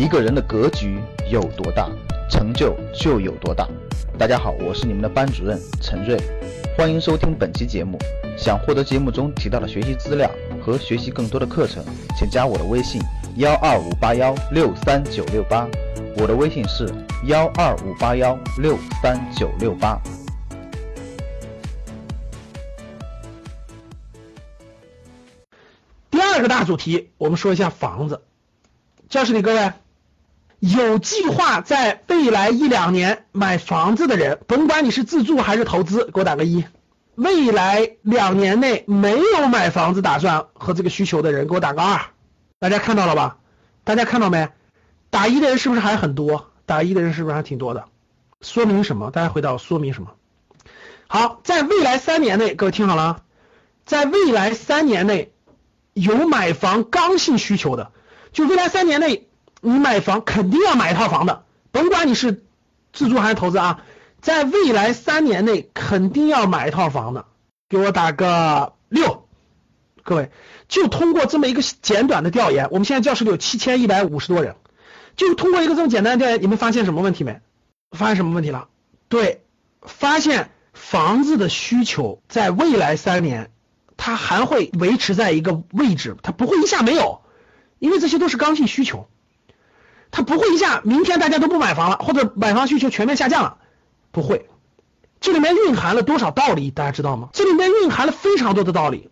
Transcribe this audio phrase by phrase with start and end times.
[0.00, 0.98] 一个人的格局
[1.30, 1.86] 有多大，
[2.30, 3.68] 成就就有多大。
[4.18, 6.18] 大家好，我是你们的班主任陈瑞，
[6.74, 7.98] 欢迎收听本期节目。
[8.34, 10.30] 想获得节目中提到的学习资料
[10.64, 11.84] 和学习更多的课程，
[12.16, 12.98] 请加我的微信
[13.36, 15.68] 幺二五八幺六三九六八。
[16.16, 16.90] 我的微信是
[17.26, 20.00] 幺二五八幺六三九六八。
[26.10, 28.22] 第二个大主题，我们说一下房子。
[29.10, 29.72] 教室里各位，
[30.60, 36.64] 有计划在未来一两年买房子的人，甭管你是自住还是投资，给我打个一。
[37.14, 42.00] 未来两年内没有买房子打算和这个需求的人，给我打个二。
[42.58, 43.38] 大家看到了吧？
[43.84, 44.50] 大家看到没？
[45.08, 46.50] 打一的人是不是还很多？
[46.66, 47.86] 打一的人是不是还挺多的？
[48.42, 49.10] 说明什么？
[49.10, 50.10] 大家回答我，说明什么？
[51.08, 53.22] 好，在未来三年内，各位听好了，
[53.86, 55.32] 在未来三年内
[55.94, 57.92] 有买房刚性需求的，
[58.32, 59.26] 就未来三年内
[59.60, 62.42] 你买房肯定要买一套房的，甭管你是
[62.92, 63.82] 自住还是投资啊，
[64.20, 67.26] 在未来三年内肯定要买一套房的，
[67.68, 69.26] 给我打个六。
[70.02, 70.30] 各位，
[70.66, 74.56] 就通过这么一个简短的调研，我们现在教室里有七千一百五十多人。
[75.14, 77.40] 就通过一个这么简单的调研，你们发现什么问题没？
[77.90, 78.68] 发现什么问题了？
[79.08, 79.42] 对，
[79.82, 83.50] 发现房子的需求在未来三年，
[83.98, 87.20] 它还会维持在一个位置，它不会一下没有，
[87.78, 89.08] 因为这些都是刚性需求，
[90.10, 93.58] 它不会一下明天大家都不买房了，或者买房需求全面下降了，
[94.10, 94.48] 不会。
[95.20, 96.70] 这里面蕴含了多少道理？
[96.70, 97.28] 大家知道吗？
[97.32, 99.10] 这里面蕴含了非常多的道理。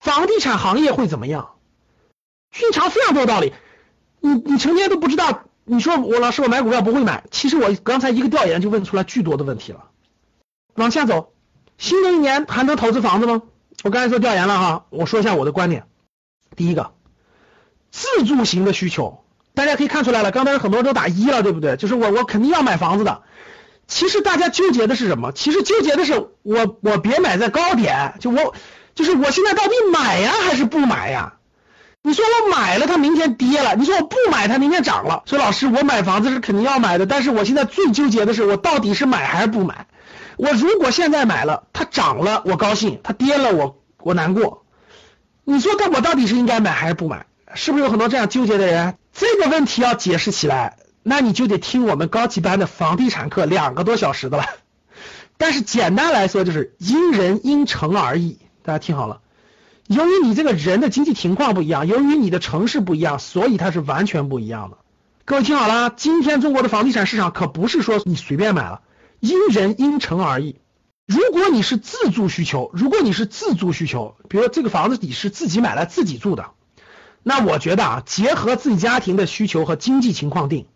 [0.00, 1.50] 房地产行业会怎么样？
[2.60, 3.52] 蕴藏非常多道理。
[4.20, 9.84] 你你成天都不知道，你说我老师我买股票不会买，其实我刚才一个调研就问出来巨多的问题了。
[10.74, 11.32] 往下走，
[11.78, 13.42] 新的一年还能投资房子吗？
[13.82, 15.86] 我刚才做调研了哈，我说一下我的观点。
[16.54, 16.92] 第一个，
[17.90, 21.76] 自住型的需求，大家可以看出来了，刚才很多人都打一了，对不对？
[21.76, 23.22] 就是我我肯定要买房子的。
[23.86, 25.32] 其实大家纠结的是什么？
[25.32, 28.54] 其实纠结的是我我别买在高点，就我
[28.94, 31.34] 就是我现在到底买呀还是不买呀？
[32.02, 35.22] 你说我买了，它明天跌了；你说我不买，它明天涨了。
[35.26, 39.86] 说老师，我买房子是肯定要买的，但是我现在最纠结的是，我到底是买还是不买？
[40.38, 44.64] 我如果现在买了，它涨了我高兴，它跌了我我难过。
[45.44, 47.26] 你说，但我到底是应该买还是不买？
[47.54, 48.94] 是不是有很多这样纠结的人？
[49.12, 54.46] 这个问题要解释起来，那你就得听我们高级班的房地产课两个多小时的了。
[55.36, 58.38] 但是简单来说，就是因人因城而异。
[58.62, 59.20] 大家听好了。
[59.86, 64.78] 由于你这个人的经济情况不一样，由于你的城市不一样，所以它是完全不一样的。
[65.24, 68.82] 各位听好了，今天中国的房地产市场可不是说你随便买了，
[69.18, 70.56] 因人因城而异。
[71.06, 76.50] 如果你是自住需求，如果你是自住需求，比如这个房子你是自己买来自己住的，
[77.22, 80.66] 那我觉得啊，结合自己家庭的需求和经济情况定，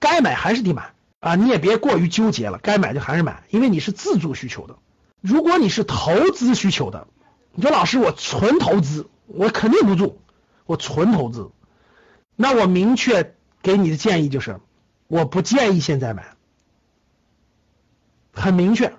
[0.00, 4.76] 该买还是得买啊，你也别过于纠结了，该买就还是买，因为你是自住需求的。
[5.20, 7.06] 如果你是投资需求的。
[7.54, 10.18] 你说老师，我纯投资，我肯定不住，
[10.64, 11.50] 我纯投资。
[12.34, 14.58] 那我明确给你的建议就是，
[15.06, 16.34] 我不建议现在买，
[18.32, 18.94] 很明确，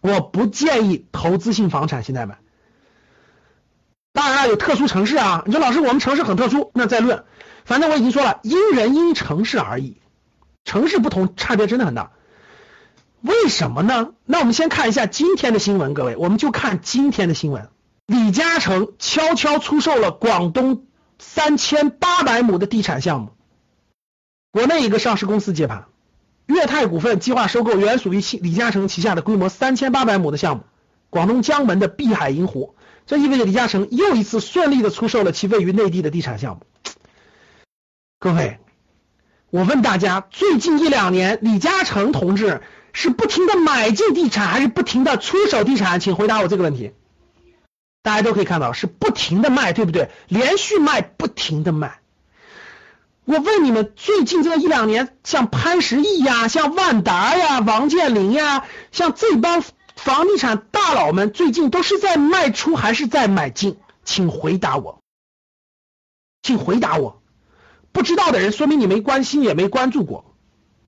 [0.00, 2.38] 我不建议投资性房产现在买。
[4.40, 5.42] 当然了，有特殊城市啊。
[5.44, 7.24] 你说老师，我们城市很特殊，那再论。
[7.66, 9.98] 反正我已经说了，因人因城市而异，
[10.64, 12.12] 城市不同，差别真的很大。
[13.20, 14.12] 为什么呢？
[14.24, 17.68] 那我们先看一下今天的新闻，各位，我们就看今天的新闻。
[18.06, 20.86] 李嘉诚悄悄出售了广东
[21.18, 23.28] 三千八百亩的地产项目，
[24.52, 25.84] 国内一个上市公司接盘，
[26.46, 30.62] 粤泰股份计划收购原属于李嘉诚旗下的规模三千八百亩的项目，
[31.10, 32.74] 广东江门的碧海银湖。
[33.10, 36.62] 这意味着李嘉诚又一次顺利的出售了其位于内地的地产项目。
[38.20, 38.60] 各位，
[39.50, 42.62] 我问大家，最近一两年，李嘉诚同志。
[42.92, 45.98] 是不停的买进地产，还是不停的出手地产？
[45.98, 46.92] 请回答我这个问题。
[48.02, 50.10] 大家都可以看到，是不停的卖，对不对？
[50.28, 51.98] 连续卖，不停的卖。
[53.24, 59.64] 我问你们，最近这一两年，像潘石屹呀，像万达呀，王健林呀，像这帮
[60.02, 63.76] 房地产大佬们，最近都是在卖出还是在买进？
[64.02, 65.02] 请回答我，
[66.42, 67.20] 请回答我。
[67.92, 70.34] 不知道的人，说明你没关心，也没关注过。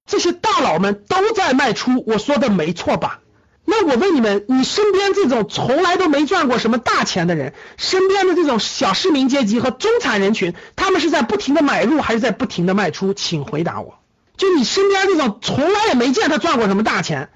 [0.06, 3.20] 这些大佬们都在卖出，我说的没错吧？
[3.67, 13.12] 那我问你们，你身边这种从来都没赚过什么大钱的人，身边的这种小市民阶级和中产人群，他们是在不停的买入还是在不停的卖出？
[13.12, 13.99] 请回答我。
[14.38, 17.31] 就你身边这种从来也没见他赚过什么大钱，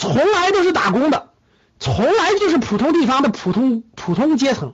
[0.00, 1.28] 从来都是打工的，
[1.78, 4.72] 从来就是普通地方的普通普通阶层，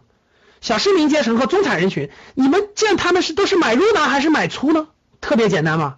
[0.60, 4.86] 小市民阶层和中产人群，你们见他们是都是买入呢还是买出呢？
[5.20, 5.96] 特别简单嘛。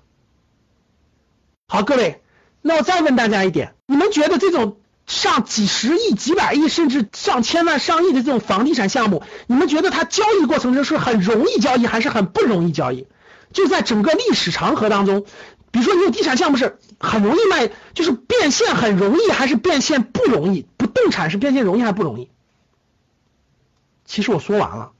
[1.66, 2.22] 好，各位，
[2.62, 13.06] 那我再问大家一点，你们觉得这种上几十亿、几百亿甚至上千万、上亿的这种房地产项目，你们觉得它交易过程中是很容易交易还是很不容易交易？
[13.52, 15.26] 就在整个历史长河当中，
[15.70, 20.66] 比如说你有地产项目是很容易卖，就是变现很容易还是变现不容易？
[20.76, 22.30] 不动产是变现容易还是不容易？
[24.04, 24.92] 其实我说完了，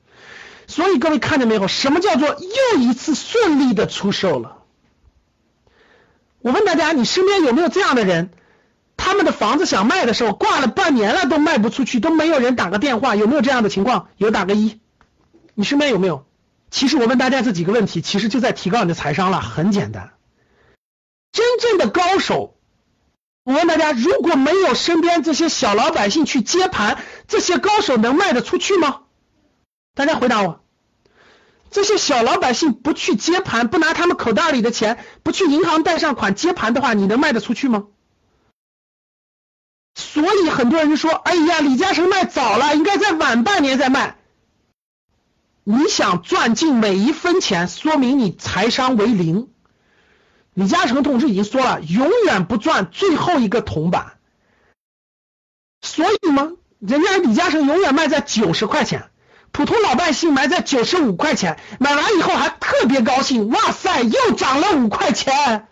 [0.67, 1.69] 所以各位看见没有？
[1.69, 4.59] 什么叫做又一次顺利的出售了？
[6.41, 8.31] 我问大家，你身边有没有这样的人？
[8.97, 14.09] 他们的房子想卖的时候，挂了半年了都卖不出去，都没有人打个电话，有没有这样的情况？
[14.17, 14.81] 有打个一。
[15.55, 16.27] 你身边有没有？
[16.71, 19.41] 其实我问大家这几个问题，其实就在提高你的财商了。
[19.41, 20.13] 很简单，
[21.39, 22.57] 真正的高手。
[23.45, 26.99] 我问大家，如果没有身边这些小老百姓去接盘，
[27.29, 29.03] 这些高手能卖得出去吗？
[29.95, 30.65] 大家回答我。
[31.71, 37.87] 这些小老百姓不去接盘，不拿他们口袋里的钱，不去银行贷上款接盘的话，你能卖得出去吗？
[39.95, 44.17] 所以很多人说：“哎呀，李嘉诚卖早了，应该在晚半年再卖。”
[45.63, 49.49] 你想赚进每一分钱，说明你财商为零。
[50.59, 54.15] 李嘉诚同志已经说了，永远不赚最后一个铜板。
[55.81, 56.51] 所以吗？
[56.81, 59.11] 人家李嘉诚永远卖在九十块钱，
[59.53, 65.69] 普通老百姓买在九十五块钱，买完以后还特别高兴，哇塞，又涨了五块钱，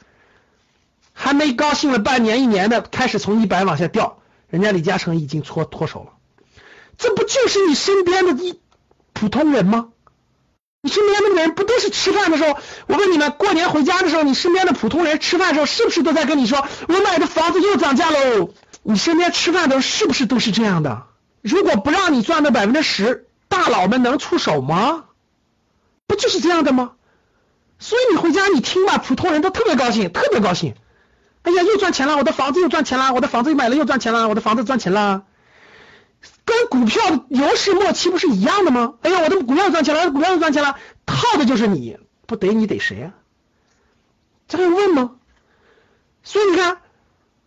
[1.12, 6.12] 还没高兴了半年一年的，开始从一百往下掉，人家李嘉诚已经脱脱手了。
[6.97, 8.61] 这不就是你身边的一
[9.12, 9.88] 普通人吗？
[10.87, 12.56] 你身边那个人不都是吃饭的时候？
[12.87, 18.50] 我问你们，过年回家的时候，你身边的普通人吃饭的时候，是不是都在跟你说，我买的房子又涨价喽？
[18.85, 21.03] 你身边吃饭的是不是都是这样的？
[21.43, 25.06] 如果不让你赚到百分之十，大佬们能出手吗？
[26.06, 26.93] 不就是这样的吗？
[27.81, 30.75] 所以你回家你听吧，普通人都特别高兴，特别高兴。
[31.43, 35.25] 哎呀，又赚钱了，我的房子又赚钱了，我的房子又买了又赚钱了，我的房子赚钱了。
[36.44, 38.94] 跟股票牛市末期不是一样的吗？
[39.02, 43.14] 哎呀，我的股票又赚钱了，股票又赚钱了，套的就是你，不逮你逮谁啊？
[44.46, 45.17] 这还用问吗？
[46.23, 46.78] 所以你看，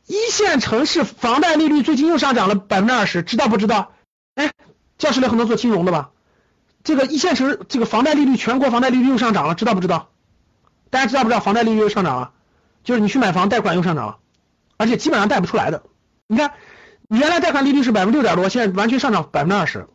[0.06, 3.94] 一线城市房贷利率最近又上涨了百分之二十，知道不知道？
[4.36, 4.52] 哎，
[4.98, 6.12] 教室里很多做金融的吧？
[6.84, 10.10] 这个一线城市这个房贷利率，全国房贷利率又上涨了，知道不知道？
[10.90, 12.32] 大家知道不知道房贷利率又上涨了？
[12.84, 14.18] 就是你去买房贷款又上涨了，
[14.76, 15.84] 而且基本上贷不出来的。
[16.28, 16.54] 你看。
[17.10, 19.88] 原来贷款利率是百分之六点多，现在完全上涨百分之二十。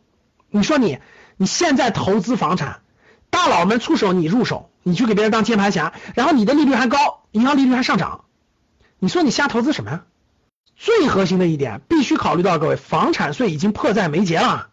[0.49, 0.99] 你说你
[1.37, 2.81] 你现在投资房产，
[3.29, 8.25] 大佬们出手你入手，你去给别人当接盘侠，然后你的利率还高，银行利率还上涨，
[8.99, 10.03] 你说你瞎投资什么呀？
[10.75, 14.67] 最核心的一点必须考虑到，各位，房产税已经迫在眉睫了，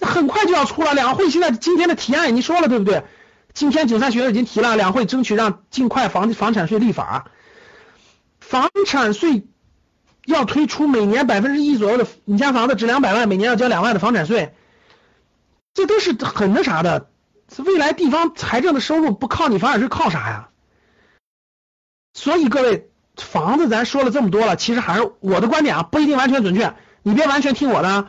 [0.00, 0.94] 很快就要出了。
[0.94, 3.04] 两会现在今天的提案已经说了，对不对？
[3.54, 7.30] 今天九三学院已经提了，两会争取让尽快房房产税立法，
[8.40, 9.46] 房产税。
[10.26, 14.54] 要推出每年百分之一左右的，你家房子值两百万，每年要交两万的房产税，
[15.74, 17.08] 这都是很那啥的。
[17.58, 20.48] 未来地方财政的收入不靠你房产税靠啥呀？
[22.14, 28.08] 所以各位，房子咱说了这么多了，其实还是我的观点啊，不一定完全准确，你别完全听我的。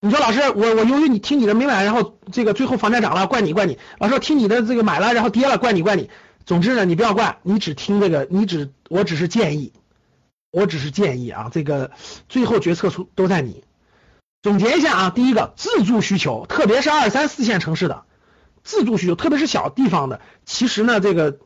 [0.00, 3.78] 你说老师，我我由于你听你的没买，然后这个最后房价涨了，怪你怪你。
[3.98, 6.10] 老师听你的这个买了，然后跌了，怪你怪你。
[6.44, 9.72] 总之呢，你不要怪，你只听这个，你只我只是建议。
[10.54, 11.90] 我只是建议啊，这个
[12.28, 13.64] 最后决策出都在你。
[14.40, 18.04] 总结一下啊，第一个自住需求，特别是二三四线城市的
[18.62, 21.40] 自住需求，特别是小地方的，其实呢，这个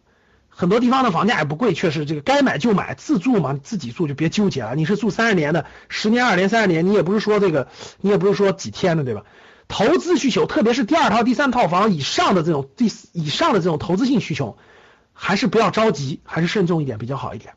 [0.50, 4.74] 很多地方的房价也不贵，确实这个该买就买，自住嘛，自己住就别纠结了。
[4.74, 7.68] 你是住三十年的，十年、二年、三十年，你也不是说这个，
[8.02, 9.22] 你也不是说几天的，对吧？
[9.68, 14.58] 投资需求，特别是第二套、第三套房以上的这种第以上的这种投资性需求，
[15.14, 17.54] 还是不要着急，还是慎重一点比较好一点。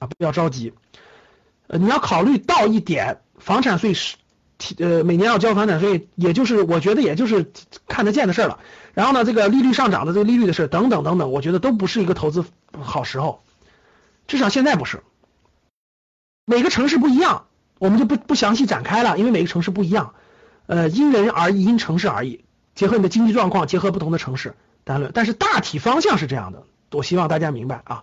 [0.00, 0.72] 啊，不要着急，
[1.68, 4.16] 呃，你要考虑到一点，房产税是，
[4.78, 7.52] 呃，每年要交房产税，也就是我觉得也就是
[7.86, 8.58] 看得见的事了。
[8.94, 12.46] 然后呢，这个利率上涨的这个利率的事等等等等，我觉得都不是一个投资
[12.80, 13.42] 好时候，
[14.26, 15.02] 至少现在不是。
[16.46, 17.44] 每个城市不一样，
[17.78, 20.14] 我们就不不详细展开了，因为每个城市不一样，
[20.66, 22.42] 呃，因人而异，因城市而异，
[22.74, 25.12] 结合你的经济状况，结合不同的城市单论。
[25.14, 28.02] 但是大体方向是这样的，我希望大家明白啊。